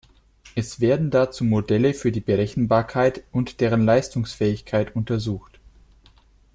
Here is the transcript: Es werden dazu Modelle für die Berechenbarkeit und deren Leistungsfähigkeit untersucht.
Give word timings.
Es 0.55 0.79
werden 0.79 1.11
dazu 1.11 1.43
Modelle 1.43 1.93
für 1.93 2.11
die 2.11 2.21
Berechenbarkeit 2.21 3.23
und 3.31 3.59
deren 3.61 3.85
Leistungsfähigkeit 3.85 4.95
untersucht. 4.95 5.59